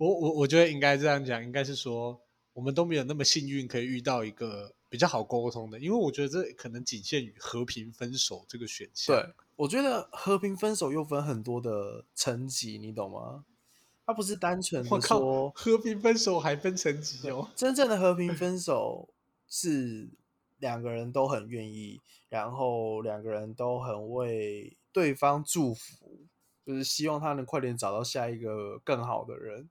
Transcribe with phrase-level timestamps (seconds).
[0.00, 2.18] 我我我觉得应该这样讲，应该是说
[2.54, 9.14] 我们都没有那么幸运可以遇到一个比较好沟通的，因为我觉得这可能仅限于和平分手这个选项。
[9.14, 13.44] 对，我觉得和平分手又分很多的层级，你懂吗？
[14.06, 17.50] 它不是单纯的说，和平分手还分层级哦。
[17.54, 19.10] 真正的和平分手
[19.50, 20.08] 是
[20.60, 26.26] 两个人都很愿意，然后两个人都很为对方祝福，
[26.64, 29.68] 就是希望他能快点找到下一个更好的人。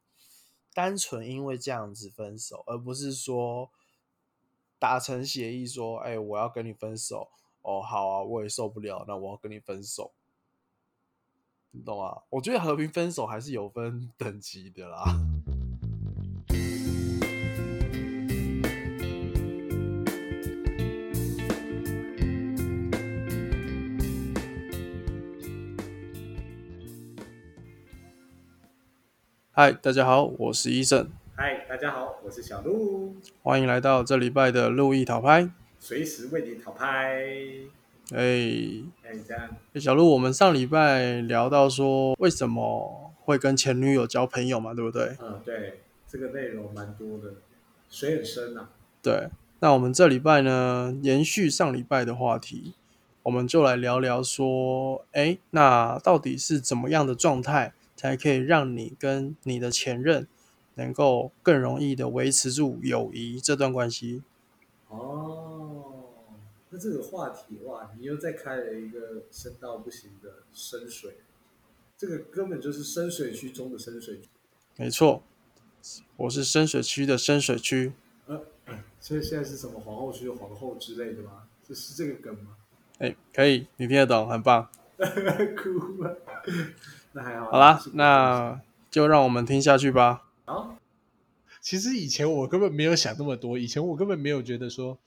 [0.79, 3.69] 单纯因为这样子分手，而不是说
[4.79, 7.27] 达成协议说，哎、我要跟你分手。
[7.61, 10.13] 哦，好啊，我也受不了，那我要跟你分手，
[11.71, 12.21] 你懂吗？
[12.29, 15.03] 我觉得和平分手还是有分等级的啦。
[29.59, 35.51] 嗨，大家好，我是医生，嗨，大家好，我是小鹿，欢迎来到这礼拜的路易讨拍。
[35.77, 37.25] 随时为你讨拍。
[38.13, 38.23] 哎、
[39.03, 45.17] 哎，这样小鹿，我们上礼拜聊到说，为什么会跟前女友交朋友嘛，对不对？
[45.21, 47.33] 嗯，对，这个内容蛮多的，
[47.89, 48.69] 水很深呐、
[49.01, 49.27] 对。
[49.59, 52.75] 那我们这礼拜呢，延续上礼拜的话题，
[53.23, 60.25] 我们就来聊聊说，哎，那到底是怎么样的状态，才可以让你跟你的前任
[60.75, 64.23] 能够更容易的维持住友谊这段关系？
[64.87, 66.05] 哦，
[66.69, 71.17] 那这个话题哇，你又再开了一个深到不行的深水，
[71.97, 74.29] 这个根本就是深水区中的深水区。
[74.77, 75.21] 没错，
[76.15, 77.91] 我是深水区的深水区。
[78.27, 78.41] 呃，
[79.01, 81.49] 所以现在是什么皇后区的皇后之类的吗？
[81.67, 82.55] 这是这个梗吗？
[82.99, 84.69] 哎，可以，你听得懂，很棒。
[84.97, 86.17] 哭了。
[87.13, 87.51] 那还好。
[87.51, 90.27] 好啦，那就让我们听下去吧。
[90.45, 90.75] 好。
[91.61, 94.97] 其实以前我根本没有想那么多，以前我根本没有觉得说，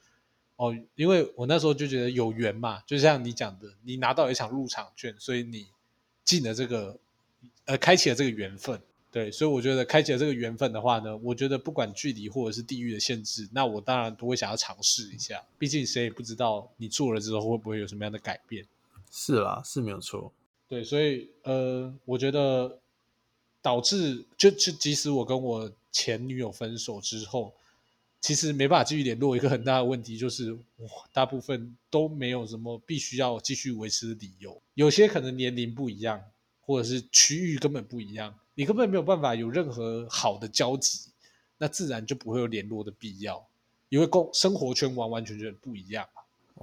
[0.55, 5.65] 哦，因为我那时候就觉得有缘嘛，就像你讲的，你拿到一场入场券，所以你
[6.23, 6.95] 进了这个，
[7.65, 8.79] 呃，开启了这个缘分。
[9.11, 15.41] 对，所以我觉得开启了这个缘分的话呢，我觉得不管距离或者是地域的限制，那我当然都会想要尝试一下。
[15.57, 18.65] 毕竟谁也不知道你做了之后会不会有什么样的改变。
[19.11, 20.31] 是啦，是没有错。
[20.73, 22.79] 对，所以呃，我觉得
[23.61, 27.53] 导致就就即使我跟我前女友分手之后，
[28.19, 34.59] 其实没办法继续联络，一个很大的问题就是，哇，大部分都没有什么必须要继续维持的理由。
[34.73, 36.19] 有些可能年龄不一样，
[36.59, 41.11] 或者是区域根本不一样，你根本没有办法有任何好的交集，
[41.59, 43.45] 那自然就不会有联络的必要，
[43.89, 46.09] 因为共生活圈完完全全不一样。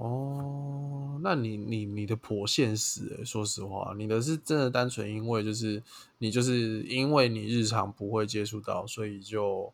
[0.01, 5.83] 哦，那你你你的婆现实欸，说实话，你的是真的单纯因为就是
[6.17, 9.71] 你就是因为你日常不会接触到，所以就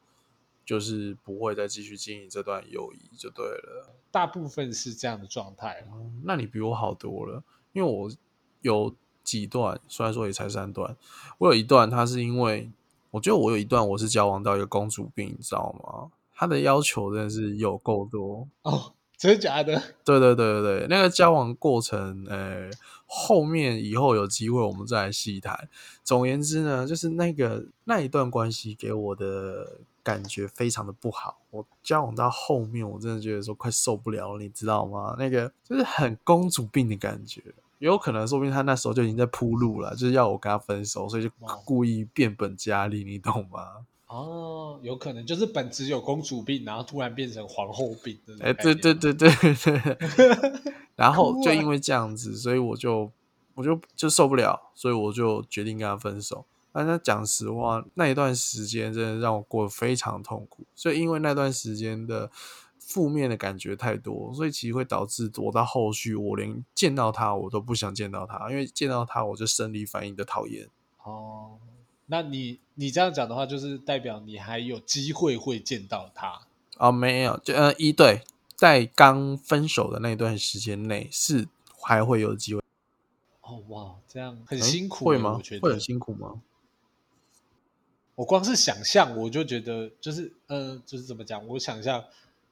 [0.66, 3.96] 就是不会再继续经营这段友谊就对了。
[4.12, 5.86] 大部分是这样的状态。
[5.90, 8.12] 哦那你比我好多了，因为我
[8.60, 10.98] 有几段，虽然说也才三段，
[11.38, 12.70] 我有一段，他是因为
[13.12, 16.12] 我觉得我有一段我是交往到一个公主病，你知道吗？
[16.36, 18.48] 他的要求真的是有够多。
[18.64, 19.82] 哦，真的假的？
[20.06, 22.70] 对对对对对，那个交往过程，呃，
[23.08, 25.68] 后面以后有机会我们再来细谈。
[26.04, 31.40] 总而言之呢，就是那个那一段关系给我的感觉非常的不好。
[31.50, 35.16] 我交往到后面，我真的觉得说快受不了了，你知道吗？
[35.18, 37.42] 那个就是很公主病的感觉。
[37.80, 41.30] 也有可能，说不定他那时候就已经在铺路了，就是要我跟他分手，所以就
[41.64, 43.86] 故意变本加厉，你懂吗？
[44.08, 48.34] 哦，有可能就是本质有公主病，然后突然变成皇后病的。
[48.42, 49.52] 哎、对对，对对对，
[50.96, 53.12] 然后就因为这样子，所以我就
[53.54, 56.46] 我就就受不了，所以我就决定跟他分手。
[56.72, 62.30] 但是讲实话，那一段时间真的让我过得非常痛苦，所以因为那段时间的
[62.80, 70.68] 负面的感觉太多，所以其实会导致我到后续我连见到他我都不想见到他，因为见到他我就生理反应的讨厌。
[71.04, 71.58] 哦，
[72.08, 76.42] 那你你这样讲的话，就是代表你还有机会会见到他。
[76.78, 78.24] 哦，没有，就呃一对，
[78.56, 81.48] 在刚分手的那段时间内是
[81.82, 82.62] 还会有机会。
[83.42, 85.56] 哦哇，这样很辛苦欸，会吗我觉？
[85.60, 86.42] 得会很辛苦吗？
[88.16, 91.46] 我光是想象，我就觉得就是呃，就是怎么讲？
[91.48, 92.04] 我想象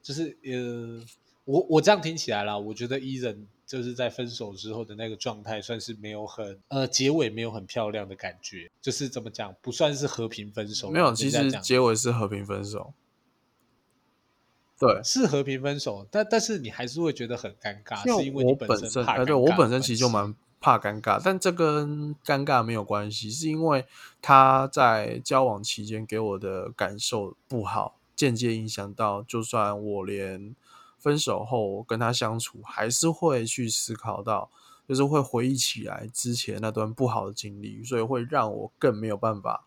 [0.02, 1.04] 就是呃，
[1.46, 10.92] 我我这样听起来啦，我觉得伊人就是在分手之后的那个状态，算是没有很呃结尾没有很漂亮的感觉，就是怎么讲，不算是和平分手。
[10.92, 12.94] 没有，其实结尾是和平分手。
[14.78, 23.86] 对，是和平分手，但但是你还是会觉得很尴尬，是因为你我本身，哎，对我本身其实就蛮怕尴尬，但这跟尴尬没有关系，是因为
[24.22, 30.54] 他在交往期间给我的感受不好，间接影响到，就算我连
[31.06, 34.50] 分手后跟他相处，还是会去思考到，
[34.90, 39.64] 就是会回忆起来之前那段不好的经历，所以会让我更没有办法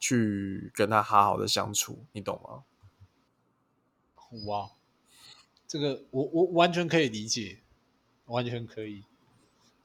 [0.00, 2.64] 去跟他好好的相处，你懂吗？
[4.46, 4.72] 哇，
[5.68, 7.60] 这个我我完全可以理解，
[8.26, 9.04] 完全可以，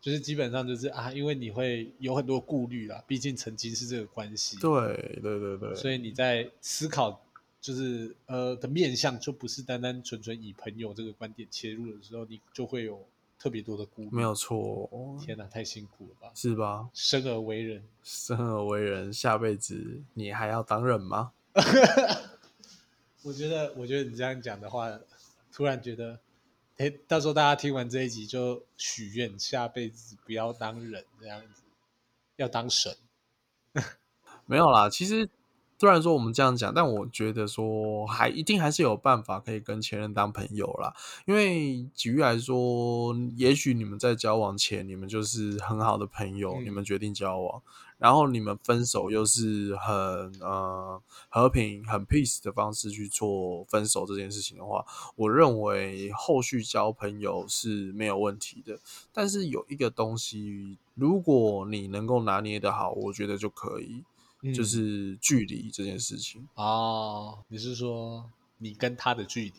[0.02, 7.22] 就是基本上就是啊，因为你会有很多顾虑啦，毕竟曾经是这个关系，对对对对，所以你在思考
[7.62, 13.06] 就是呃的面向，就不是单单纯纯以朋友这个观点切入的时候，你就会有
[13.38, 14.10] 特别多的顾虑。
[14.12, 14.90] 没有错，
[15.22, 16.32] 天哪，太辛苦了吧？
[16.36, 16.90] 是吧？
[16.94, 21.32] 生而为人，生而为人，下辈子你还要当人吗？
[23.24, 24.98] 我觉得，我觉得你这样讲的话，
[25.52, 26.20] 突然觉得，
[26.78, 31.62] 哎，到时候大家听完这一集就许愿，下辈子不要当人这样子，
[32.38, 32.96] 要当神。
[34.46, 35.30] 没有啦，其实
[35.80, 40.94] 虽然说我们这样讲，但我觉得说还一定还是有办法可以跟前任当朋友啦。
[41.26, 47.62] 因为举例来说，也许你们在交往前，你们就是很好的朋友，你们决定交往。
[47.98, 49.94] 然后你们分手又是很
[50.42, 54.86] 呃和平、很 peace 的方式去做分手这件事情的话，
[55.16, 58.78] 我认为后续交朋友是没有问题的。
[59.14, 64.04] 但是有一个东西，如果你能够拿捏的好，我觉得就可以，
[64.54, 66.48] 就是距离这件事情。
[66.56, 69.54] 哦，你是说你跟他的距离？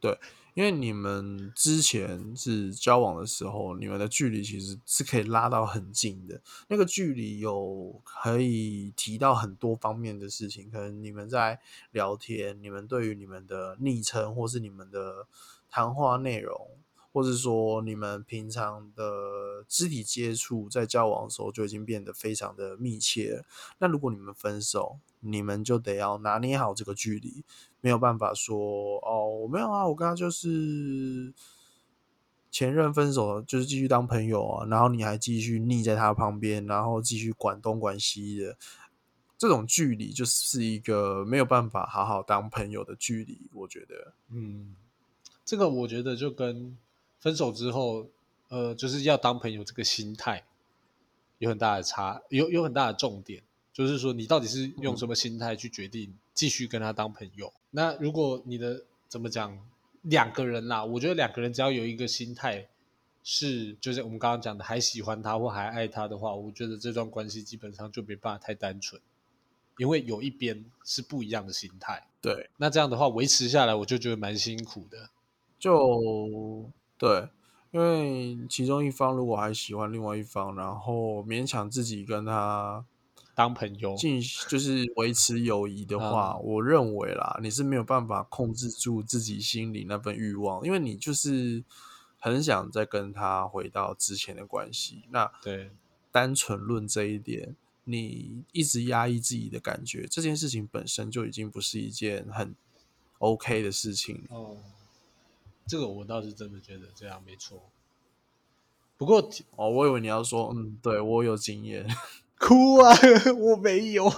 [0.00, 0.18] 对。
[0.54, 6.40] 因为你们之前是交往的时候，你们的距离其实是可以拉到很近的。
[6.68, 11.60] 那个距离有可以提到很多方面的事情，可能你们在
[11.90, 15.26] 聊天，你们对于你们的昵称，或是你们的
[15.68, 16.70] 谈话内容，
[17.16, 23.42] 或是说你们平常的肢体接触，在交往的时候就已经变得非常的密切。
[23.78, 27.42] 那如果你们分手，你们就得要拿捏好这个距离。
[27.80, 31.32] 没有办法说哦，没有啊，我跟他就是
[32.50, 38.58] 前任分手，就是继续当朋友啊，然后你还继续腻在他旁边，然后继续管东管西的，
[39.38, 43.48] 这种距离就是一个没有办法好好当朋友的距离。
[43.54, 44.76] 我觉得，嗯，
[45.46, 46.76] 这个我觉得就跟
[47.26, 48.06] 分手之后，
[48.50, 50.44] 呃，就是要当朋友这个心态
[51.38, 53.42] 有很大的差，有有很大的重点，
[53.72, 57.52] 就是说你到底是用什么心态去决定继续跟他当朋友。
[57.72, 59.58] 那如果你的怎么讲，
[60.02, 62.68] 两个人啦，我觉得两个人只要有一个心态
[63.24, 69.02] 是，就是我们刚刚讲的还喜欢他或还爱他的话，我觉得这段关系基本上就没办法太单纯，
[69.78, 72.06] 因为有一边是不一样的心态。
[72.22, 75.10] 对，那这样的话维持下来，我就觉得蛮辛苦的。
[75.58, 77.28] 就对，
[77.70, 82.84] 因为其中一方如果还喜欢另外一方，然后勉强自己跟他。
[83.34, 91.62] 当朋友，进就是维持友谊的话，我认为啦，你是没有办法控制住自己心里那份欲望，因为你就是
[92.18, 95.02] 很想再跟他回到之前的关系。
[95.10, 95.70] 那对，
[96.10, 97.54] 单纯论这一点，
[97.84, 102.54] 你一直压抑自己的感觉，这件事情本身就已经不是一件很
[103.18, 104.24] OK 的事情。
[104.30, 104.56] 哦，
[105.66, 107.62] 这个我倒是真的觉得这样没错。
[108.96, 111.86] 不过哦，我以为你要说，嗯，对我有经验。
[112.38, 112.94] 哭啊！
[113.38, 114.10] 我没有。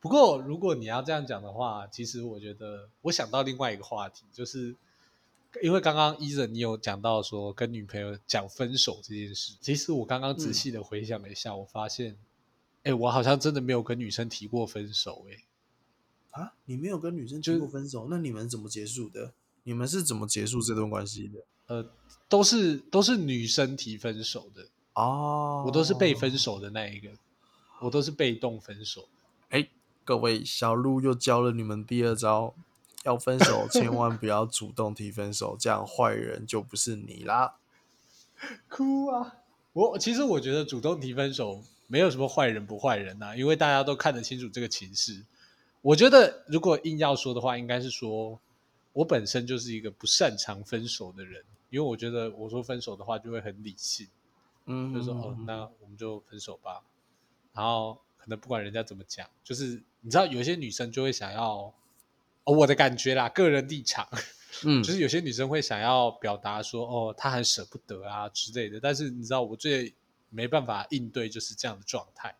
[0.00, 4.74] 不过，如果你要这样讲的话，其实我觉得我想到另外一个话题，就是
[5.62, 9.54] 因为刚刚伊人你有讲到说跟女朋友讲分手这件事。
[9.60, 12.16] 其实我刚刚仔细的回想了一下，我发现，
[12.84, 15.26] 哎，我好像真的没有跟女生提过分手。
[15.28, 18.06] 哎，啊，你没有跟女生提过分手？
[18.10, 19.32] 那你们怎么结束的？
[19.68, 21.44] 你们是怎么结束这段关系的？
[21.66, 21.86] 呃，
[22.26, 24.66] 都是都是女生提分手的。
[24.94, 27.10] 哦，我都是被分手的那一个，
[27.82, 29.06] 我都是被动分手。
[29.50, 29.68] 哎，
[30.06, 32.54] 各位，小鹿又教了你们第二招，
[33.04, 37.56] 要分手 千万不要主动提分手，这样坏人就不是你啦。
[38.70, 39.34] 哭啊！
[39.74, 45.26] 我其实我觉得主动提分手没有什么坏人不坏人呐，因为大家都看得清楚这个情势。
[45.82, 48.40] 我觉得如果硬要说的话，应该是说
[48.98, 51.40] 我本身就是一个不擅长分手的人，
[51.70, 54.08] 因为我觉得我说分手的话就会很理性。
[54.66, 56.82] 嗯，就说哦，那我们就分手吧。
[57.52, 61.72] 然后可能不管人家怎么讲，就是你知道，有些女生就会想要，
[62.42, 64.04] 哦，我的感觉啦，个人立场，
[64.64, 68.80] 嗯， 就是有些女生会想要表达说，哦，她很舍不得啊之类的。
[68.80, 69.94] 但是你知道，我最
[70.28, 72.34] 没办法应对就是这样的状态，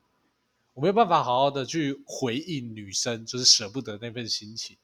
[0.75, 4.77] 我没有办法好好的去回应女生就是舍不得那份心情。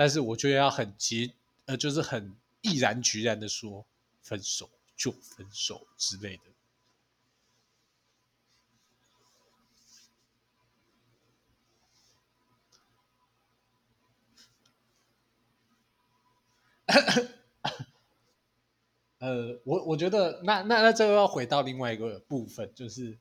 [0.00, 1.34] 但是我就要很急，
[1.66, 3.84] 呃，就是很毅然决然的说
[4.22, 6.42] 分手就分手之类的。
[19.18, 23.18] 呃，我我觉得那那那这个要回到另外一个部分，就是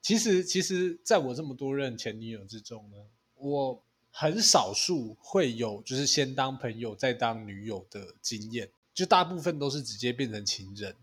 [0.00, 2.96] 其实其实在我这么多任前女友之中呢，
[3.34, 3.82] 我
[4.14, 10.94] 很少数会有就是先当朋友再当女友的经验，就大部分都是直接变成情人，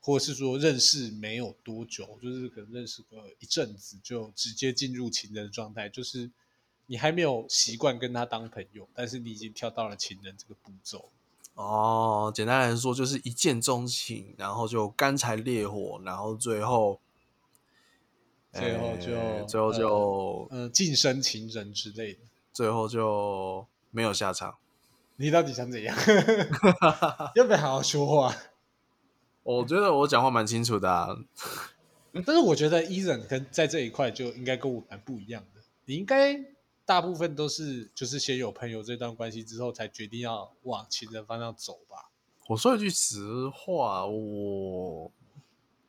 [0.00, 6.28] 或者是说认识没有多久，就是可能认识个一阵子就直接进入情人的状态，就是
[6.86, 11.08] 你还没有习惯跟他当朋友，但是你已经跳到了情人这个步骤。
[11.54, 17.00] 哦，简单来说就是一见钟情，然后就干柴烈火，然后最后，
[18.52, 22.20] 最后就、呃最后就、嗯晋升情人之类的。
[22.56, 24.56] 最后就没有下场。
[25.16, 25.94] 你到底想怎样？
[27.36, 28.34] 要不要好好说话？
[29.42, 31.08] 我觉得我讲话蛮清楚的、啊，
[32.24, 35.60] 但是我觉得伊人跟在这一块就应该跟我蛮不一样的。
[35.84, 36.34] 你应该
[36.86, 42.08] 大部分都是就是先有朋友这段关系之后，才决定要往情人方向走吧。
[42.48, 45.12] 我说一句实话，我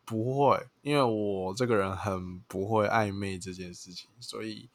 [0.04, 4.70] 不会，因为我这个人很不会暧昧这件事情，所以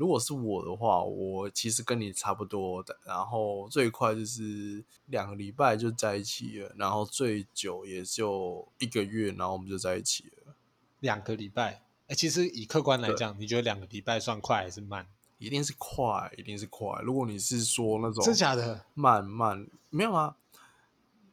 [0.00, 10.54] 如果是我的话，我其实跟你差不多的，然后最快就是两个礼拜就在一起了，然后最久也就一个月，然后我们就在一起了，
[11.00, 15.06] 两个礼拜，哎，其实以客观来讲，你觉得两个礼拜算快还是慢？
[15.36, 17.02] 一定是快，一定是快。
[17.02, 18.86] 如果你是说那种真假的？
[18.94, 20.34] 慢慢没有啊。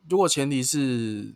[0.10, 1.36] 如果前提是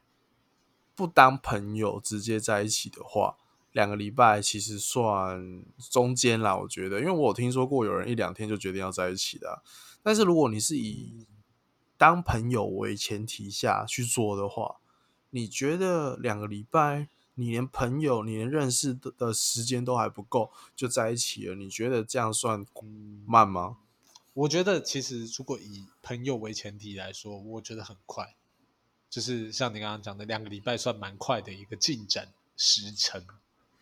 [0.96, 3.38] 不当朋友直接在一起的话，
[3.72, 6.58] 两个礼拜其实算中间啦。
[6.58, 9.62] 我觉得，因为我有听说过有人一两天就决定要在一起的啊、
[10.04, 11.26] 但是如果你是以
[11.98, 14.78] 当朋友为前提下去做的话，
[15.30, 22.66] 你觉得两个礼拜，你连朋友、你连认识的的时间都还不够就在一起了，你觉得这样算
[23.26, 23.78] 慢吗？
[24.34, 28.36] 我觉得其实如果以朋友为前提来说，我觉得很快，
[29.10, 33.24] 就是像你刚刚讲的，两个礼拜算蛮快的一个进展时程。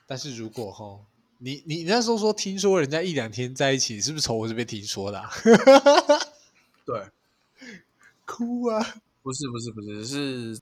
[0.10, 1.00] 但是如果哈，
[1.38, 5.30] 你你你那时候说听说人家一两天在一起，是不是从我这边听说的、啊？
[6.84, 7.06] 对，
[8.26, 8.84] 哭啊！
[9.22, 10.62] 不是不是不是，是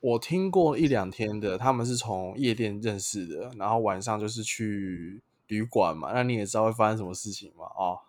[0.00, 8.00] 我听过一两天的，他们是从夜店认识的，然后晚上就是去旅馆嘛，那你也知道会发生什么事情嘛，哦，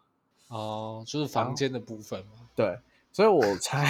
[0.48, 2.50] 哦，就是房间的部分嘛。
[2.56, 2.80] 对，
[3.12, 3.86] 所以我猜，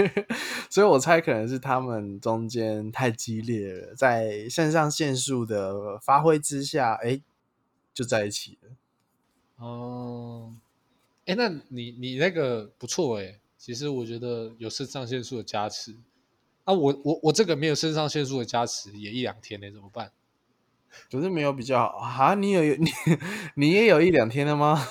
[0.70, 7.20] 所以我猜可能是他们中间太激烈了，在肾上腺素的发挥之下，哎，
[7.94, 8.70] 就在一起了。
[9.56, 10.54] 哦，
[11.26, 15.94] 哎，那你你那个不错哎，其实我觉得有肾上腺素的加持
[16.64, 20.10] 啊，我我我这个没有肾上腺素的加持，也一两天呢，怎么办？
[21.10, 22.90] 可是没有比较好啊，你有 你
[23.54, 24.88] 你也有一两天了吗？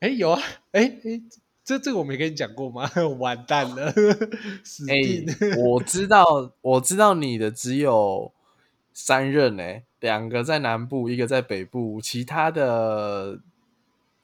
[0.00, 0.40] 哎，有啊，
[0.72, 1.22] 哎哎，
[1.68, 2.90] 这这个我没跟你讲过吗？
[3.20, 3.92] 完蛋了，
[4.64, 5.26] 死哎、定！
[5.62, 6.24] 我知道，
[6.62, 8.32] 我知道你的只有
[8.94, 13.40] 三任哎、两个在南部，一个在北部，其他的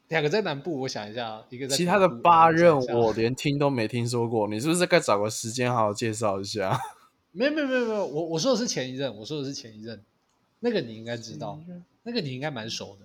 [0.08, 6.80] 两个在南部，我想一下啊，一个在其他的八任我 连听都没听说过，你是不是该找个时间好好介绍一下？
[7.32, 10.02] 没有没有没有没有，我我说的是前一任，我说的是前一任，
[10.60, 11.60] 那个你应该知道，
[12.04, 13.04] 那个你应该蛮熟的，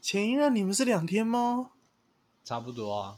[0.00, 1.72] 前一任你们是两天吗？
[2.44, 3.16] 差不多啊。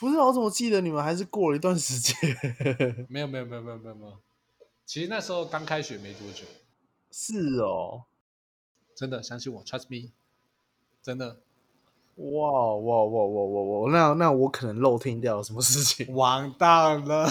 [0.00, 2.14] 不是，我怎么记得你们还是过了一段时间？
[3.08, 4.16] 没有没有没有没有没有没有，
[4.86, 6.44] 其实那时候刚开学没多久，
[7.12, 8.04] 是哦，
[8.94, 10.10] 真的相信我，trust me，
[11.02, 11.36] 真的
[12.16, 13.90] 哇哇哇哇哇哇！
[13.92, 16.12] 那那我可能漏听掉了什么事情？
[16.16, 17.28] 完蛋了。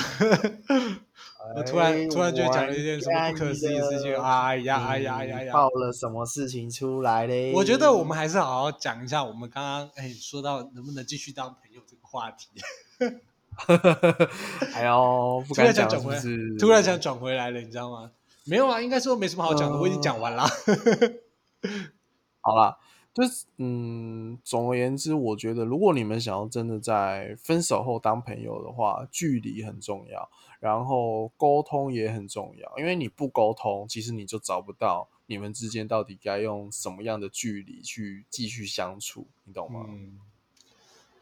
[1.55, 5.53] 我突然哎突然就讲了一件什么不可思议的事情，哎呀哎呀哎呀哎呀！
[5.53, 7.51] 爆了什么事情出来嘞？
[7.53, 12.49] 我觉得我们还是好好讲一下，我们刚刚哎说到能不能继续当朋友这个话题，
[14.73, 16.57] 哎呦，不敢讲想转回来，是是？
[16.57, 18.11] 突然想转回来了，你知道吗？
[18.45, 20.43] 没有啊，应该说没什么好讲的，我已经讲完了。
[22.41, 22.77] 好啦，
[23.13, 39.85] 就是嗯，总而言之，我觉得如果你们想要真的在分手后当朋友的话，距离很重要，然后沟通也很重要，因为你不沟通，其实你就找不到你们之间到底该用什么样的距离去继续相处，你懂吗？
[39.89, 40.17] 嗯，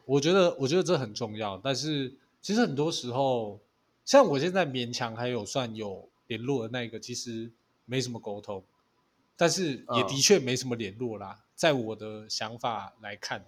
[0.08, 3.60] 我觉得我觉得这很重要，但是其实很多时候，
[4.06, 7.52] 像我现在勉强还有算有联络的那一个，其实
[7.86, 8.64] 没什么沟通，
[9.36, 11.44] 但是也嗯的确没什么联络啦。
[11.56, 13.44] 在我的想法来看，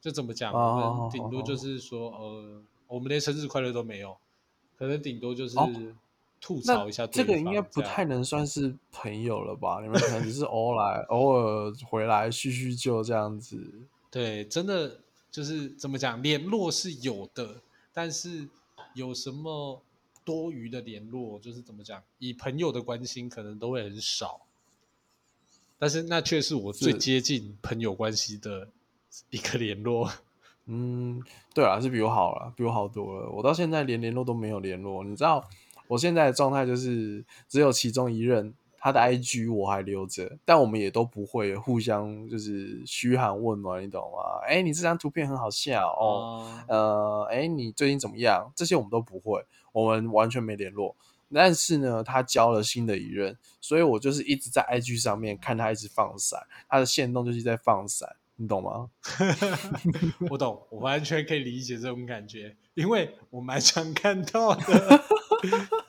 [0.00, 4.16] 就怎么讲，哦我们顶多就是说，呃，我们连生日快乐都没有，
[4.78, 5.68] 可能顶多就是哦
[6.40, 9.80] 吐槽一下对这个应该不太能算是朋友了吧？
[9.82, 13.58] 你们可能只是偶尔 偶尔回来叙叙旧这样子。
[14.10, 15.00] 对，真的
[15.34, 17.60] 就是怎么讲，联络是有的，
[17.92, 18.48] 但是
[18.94, 19.82] 有什么
[20.24, 24.42] 多余的联络，就是怎么讲，以朋友的关心可能都会很少。
[25.76, 28.68] 但是那却是我最接近朋友关系的
[29.30, 30.08] 一个联络。
[30.66, 31.20] 嗯，
[31.52, 33.28] 对啊，是比我好了，比我好多了。
[33.28, 35.50] 我到现在连联络都没有联络，你知道，
[35.88, 44.44] 我现在的状态就是只有其中一任他的 IG 我还留着，但我们也都不会互相就是嘘寒问暖，你懂吗？
[44.46, 48.52] 哎，你这张图片很好笑哦，哦，呃，哎，你最近怎么样？
[48.54, 50.94] 这些我们都不会，我们完全没联络。
[51.32, 56.38] 但是呢，他交了新的一任，所以我就是一直在 IG 上面看他一直放闪，
[56.68, 58.90] 他的线动就是在放闪，你懂吗？
[60.28, 65.04] 我懂，我完全可以理解这种感觉，因为我蛮常看到的。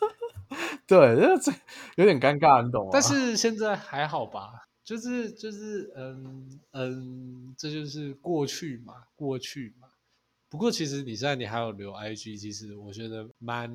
[0.88, 1.51] 对， 这这
[1.96, 2.89] 有点尴尬，你懂吗？
[2.94, 4.51] 但是现在还好吧，
[4.84, 9.88] 就是就是嗯嗯，这就是过去嘛，过去嘛。
[10.48, 13.70] 不过其实你现在你还有留 IG，其实我觉得蛮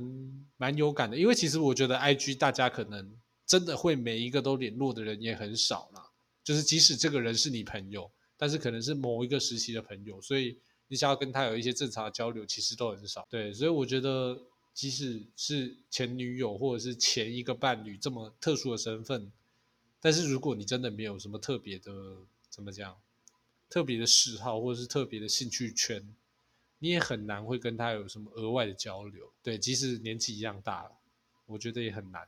[0.57, 3.13] 蛮有感的，因为其实我觉得 IG 大家可能
[3.45, 6.03] 真的会每一个都联络的人也很少啦。
[6.43, 13.27] 就是即使这个人是你朋友，但是可能是某一个时期的朋友，所以你想要跟他有一些正常的交流，其实都很少。
[13.29, 14.39] 对，所以我觉得
[14.73, 19.31] 即使是前女友或者是前一个伴侣这么特殊的身份，
[20.01, 21.93] 但是如果你真的没有什么特别的
[22.49, 22.97] 怎么讲，
[23.69, 26.15] 特别的嗜好或者是特别的兴趣圈，
[26.79, 29.31] 你也很难会跟他有什么额外的交流。
[29.43, 30.93] 对，即使年纪一样大了，
[31.47, 32.27] 我觉得也很难。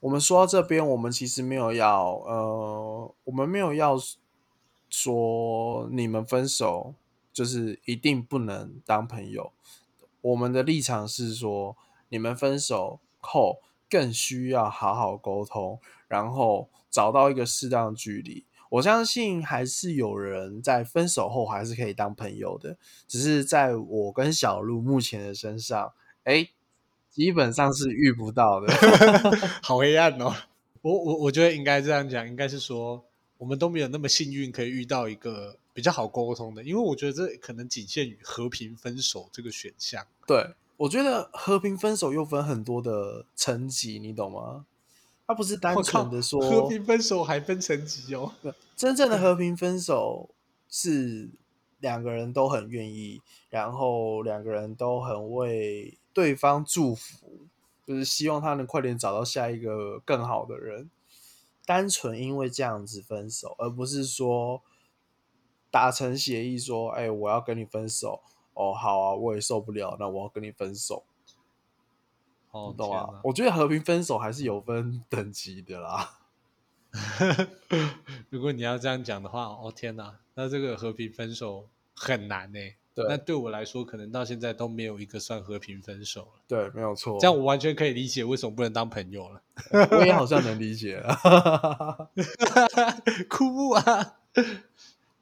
[0.00, 3.96] 我们说到这边，我们其实没有要，呃，我们没有要
[4.88, 6.94] 说你们分手
[7.32, 9.52] 就是一定不能当朋友。
[10.22, 11.76] 我们的立场是说，
[12.08, 13.60] 你们分手后
[13.90, 18.44] 更需要好好沟通，然后找到一个适当距离。
[18.70, 25.92] 我相信还是有人在分手后还是可以当朋友的，只是在我跟小鹿目前的身上，
[26.24, 26.48] 哎，
[27.10, 28.72] 基本上是遇不到的。
[29.62, 30.34] 好黑暗哦！
[30.80, 33.04] 我我我觉得应该这样讲，应该是说
[33.36, 40.06] 我们都没有那么幸运可以遇到一个比较好沟通的，因为我觉得这可能仅限于和平分手这个选项。
[40.26, 44.66] 对，我觉得和平分手又分很多的层级，你懂吗？
[45.26, 48.32] 他不是单纯的说和平分手还分层级哦。
[48.76, 50.28] 真正的和 平分手
[50.68, 51.30] 是
[51.80, 57.46] 两个人都很愿意，然后两个人都很为对方祝福，
[57.86, 60.90] 就是希望他能快点找到下一个更好的人。
[61.64, 64.60] 单纯因为这样子分手，而不是说
[65.72, 68.20] 达成协议说，哎、我要跟你分手。
[68.54, 71.02] 哦，好啊，我也受不了，那我要跟你分手，
[72.50, 73.08] 哦，懂啊？
[73.24, 76.18] 我觉得和平分手还是有分等级的啦。
[78.28, 82.60] 如果你要这样讲的话，哦天哪，那这个和平分手很难呢。
[82.94, 86.42] 对那对我来说，可能到现在都没有一个算和平分手了。
[86.46, 87.18] 对，没有错。
[87.18, 89.42] 这样我完全可以理解为什么不能当朋友了。
[89.92, 92.10] 我也好像能理解了。
[93.30, 94.18] 哭啊！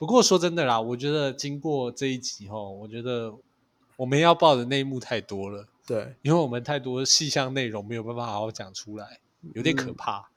[0.00, 3.34] 不过说真的啦，我觉得经过这一集后，我觉得
[3.96, 9.20] 我们要报的内幕太多了，对，因为我们太多细项内容没有办法好好讲出来，
[9.52, 10.30] 有点可嗯怕。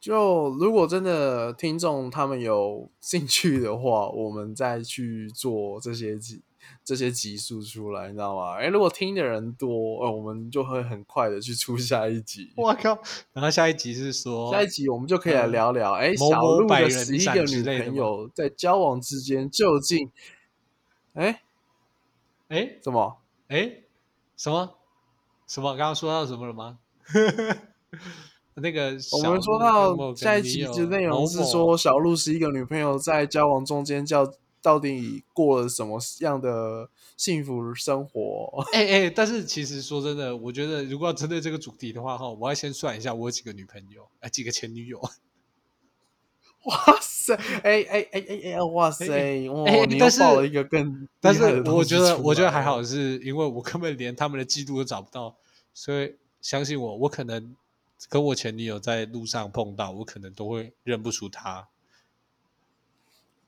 [0.00, 6.42] 就如果真的听众他们有兴趣的话，我们再去做这些集
[6.84, 8.54] 这些集数出来，你知道吗？
[8.56, 12.52] 哎，如果听的人多，呃，我们就会很快的去出下一集。
[12.56, 12.98] 我靠！
[13.32, 20.10] 然后下一集是说，下一集我们就可以来聊聊，哎、某小鹿的十一个女朋友在交往之间究竟，
[21.14, 21.42] 哎，
[22.48, 23.18] 哎怎么？
[23.48, 23.82] 哎，
[24.36, 24.78] 什么
[25.46, 25.70] 什么？
[25.76, 26.78] 刚刚说到什么了吗？
[28.56, 34.24] 那个我们说到下一集的内容是说，小鹿十一个女朋友在交往中间叫
[34.64, 38.64] 到底过了什么样的幸福生活？
[38.72, 44.98] 哎哎，但是其实说真的，我觉得如果要针对这个主题的话，哈，我要先算一下我有几个女朋友，哎，几个前女友。
[46.64, 47.34] 哇塞！
[47.62, 48.62] 哎哎哎哎哎！
[48.62, 49.06] 哇塞！
[49.50, 55.36] 哇、哎你又爆了一个更但是我觉得，我觉得还好，是因为我根本连他们的记录都找不到，
[55.74, 57.54] 所以相信我，我可能
[58.08, 61.68] 跟我前女友在路上碰到，我可能都会认不出她。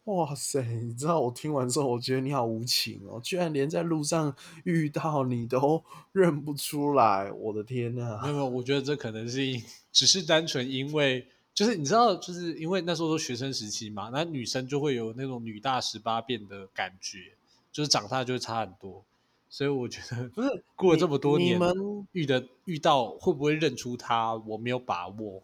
[0.07, 0.63] 哇塞！
[0.63, 7.31] 你知道我听完之后，我觉得你好无情哦，居然连在路上遇到你都认不出来！
[7.33, 8.21] 我的天呐！
[8.23, 17.33] 没有没有，我觉得这可能是因只是单纯因为，就是你知道，就是因为那时候都学生时期嘛，那女生就会有那种女大十八变的感觉，
[17.73, 19.05] 就是长大就会差很多，
[19.51, 25.43] 所以我觉得不是过了这么多年，你们遇的遇到会不会认出她，我没有把握。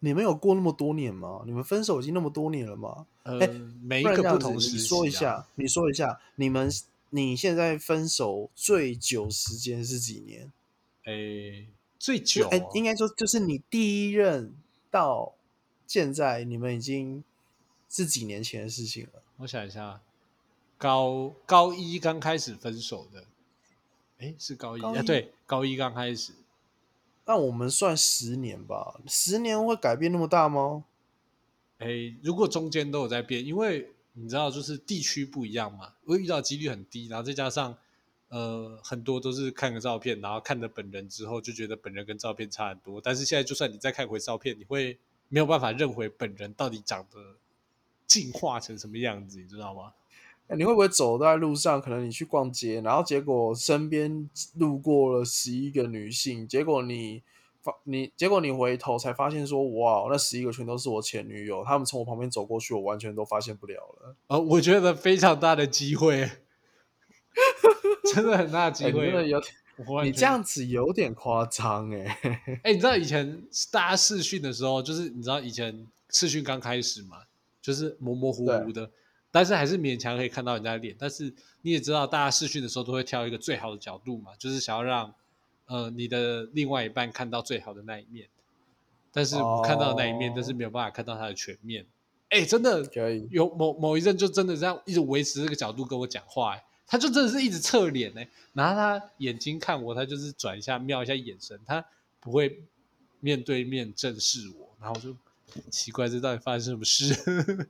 [0.00, 1.42] 你们有过那么多年吗？
[1.46, 3.06] 你们分手已经那么多年了吗？
[3.22, 3.48] 呃，哎
[3.82, 6.70] 每一个不同时期、啊、你说一下，你说一下，你们
[7.10, 10.52] 你现在分手最久时间是几年？
[11.04, 14.54] 诶，最久、哎、哦，应该说就是你第一任
[14.90, 15.34] 到
[15.86, 17.24] 现在，你们已经
[17.88, 19.22] 是几年前的事情了。
[19.38, 20.02] 我想一下，
[20.76, 23.24] 高高一刚开始分手的，
[24.18, 24.92] 诶，是高一啊？
[24.92, 26.32] 高一对，高一刚开始。
[27.26, 30.84] 那我们算十年吧，十年会改变那么大吗？
[31.78, 37.76] 诶，如果中间都有在变，因为你知道，就是地区不一样嘛，会遇到几率很低，然后再加上
[38.28, 47.36] 呃很多都是看个照片，然后看了本人之后就觉得本人跟照片差很多，但是现在就算你再看回照片，你会没有办法认回本人到底长得
[48.06, 49.92] 进化成什么样子，你知道吗？
[50.48, 54.28] 哎你会不会走在路上，可能你去逛街，然后结果身边
[54.58, 57.22] 路过了十一个女性，结果你
[57.62, 64.16] 发你结果你回头才发现说，哇，那十一个全都是我前女友，他们从我旁边走过去，我完全都发现不了了。
[64.26, 66.30] 呃，我觉得非常大的机会，
[68.14, 69.10] 真的很大的机会。
[69.10, 69.40] 真的有，
[70.04, 72.18] 你这样子有点夸张哎。
[72.62, 77.22] 哎、你知道以前大家试训的时候，就是你知道以前试训刚开始嘛，
[77.62, 78.90] 就是模模糊糊的，
[79.34, 80.94] 但是还是勉强可以看到人家的脸。
[80.96, 85.12] 但是你也知道，大家试训的时候都会挑一个最好的角度嘛，就是想要让
[85.66, 88.28] 呃你的另外一半看到最好的那一面。
[89.10, 91.84] 但是我看到的那一面，哦但是没有办法看到他的全面。
[92.28, 101.84] 哎、真的可以，有某某一阵就真的这样一直维持这个角度跟我讲话、哎，他就真的是一直侧脸哎，然后他眼睛看我，他就是转一下瞄一下眼神，他
[102.20, 102.62] 不会
[103.18, 105.16] 面对面正视我，然后我就
[105.70, 107.68] 奇怪这到底发生什么事？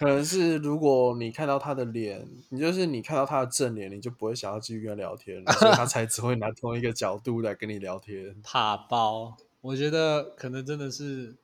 [0.00, 8.34] 可能是如果你看到他的脸，你就是你看到他的正脸，你就不会想要继续跟他聊天了，所以他才 只会拿同一个角度来跟你聊天。
[8.42, 11.36] 怕包，我觉得可能真的是，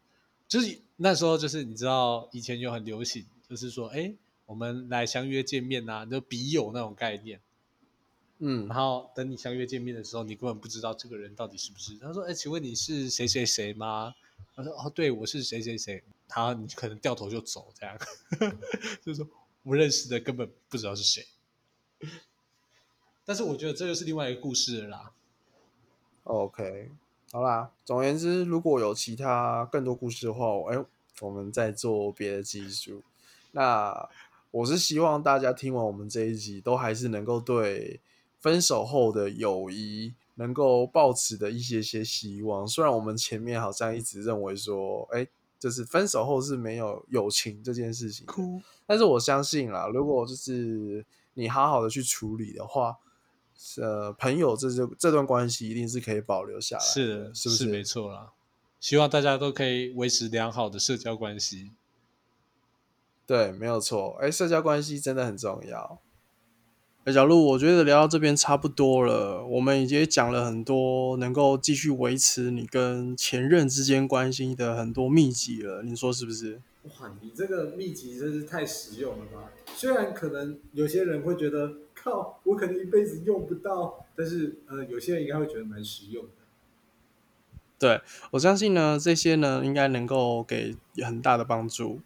[0.48, 4.14] 就是那时候就是你知道以前有很流行，就是说哎，
[4.46, 7.38] 我们来相约见面呐、就笔友那种概念。
[8.38, 11.94] 嗯然，后等你相约见面的时候，你根本不知道这个人到底是不是。
[11.98, 14.14] 他说：“哎，请问你是谁谁谁吗？”
[14.56, 17.96] 他说：“哦，对，我是谁谁谁。”他你可能掉头就走，这样，
[19.04, 19.28] 就是说
[19.62, 21.24] 不认识的根本不知道是谁。
[23.24, 25.12] 但是我觉得这就是另外一个故事了啦。
[26.24, 26.90] OK，
[27.30, 27.70] 好啦。
[27.84, 30.84] 总而言之，如果有其他更多故事的话，哎、
[31.20, 33.02] 我们再做别的技术。
[33.52, 34.08] 那
[34.50, 38.00] 我是希望大家听完我们这一集，都还是能够对
[38.40, 42.66] 分手后的友谊能够抱持的一些些希望。
[42.66, 45.26] 虽然我们前面好像一直认为说，哎、
[45.58, 52.96] 就是分手后是没有友情这件事情，哭，但是我相信啦，如果就是你好好的去处理的话，
[53.78, 57.66] 呃，朋友这这这段关系一定是可以保留下来，是的，是不是？
[57.66, 58.32] 没错啦。
[58.78, 61.72] 希望大家都可以维持良好的社交关系。
[63.26, 64.16] 对，没有错。
[64.20, 65.98] 哎，社交关系真的很重要。
[67.06, 76.60] 哎，小鹿，我觉得聊到这边差不多了，我们已经讲了很多能够继续维持你跟前任之间关系的很多秘籍了，你说是不是？
[76.82, 79.52] 哇，你这个秘籍真是太实用了吧！
[79.76, 86.30] 虽然可能有些人会觉得，靠，我可能一辈子用不到，但是呃，有些人应该会觉得蛮实用的。
[87.78, 88.00] 对
[88.32, 92.00] 我相信呢，这些呢应该能够给很大的帮助，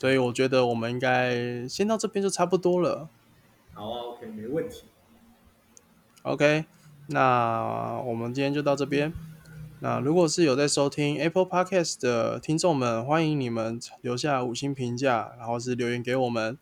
[0.00, 3.08] 所以我觉得我们应该先到这边就差不多了。
[3.76, 4.84] 好啊，OK，没问题。
[6.22, 6.64] OK，
[7.08, 9.12] 那我们今天就到这边。
[9.80, 16.56] 那如果是有在收听 Apple Podcast 的听众们，欢迎你们留下五星评价，然后是留言给我们。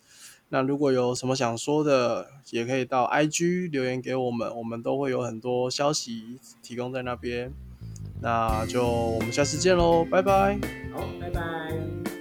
[0.49, 7.53] 那如果有什么想说的，也可以到 IG 留言给我们，我们都会有很多消息提供在那边。
[8.21, 10.59] 那就我们下次见喽，拜拜。
[10.93, 12.14] 好，拜拜。